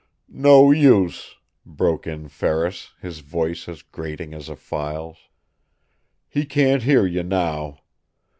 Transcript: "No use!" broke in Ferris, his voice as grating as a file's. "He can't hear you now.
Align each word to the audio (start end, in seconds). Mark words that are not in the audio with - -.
"No 0.33 0.71
use!" 0.71 1.35
broke 1.63 2.07
in 2.07 2.27
Ferris, 2.27 2.93
his 3.03 3.19
voice 3.19 3.69
as 3.69 3.83
grating 3.83 4.33
as 4.33 4.49
a 4.49 4.55
file's. 4.55 5.29
"He 6.27 6.43
can't 6.43 6.81
hear 6.81 7.05
you 7.05 7.21
now. 7.21 7.81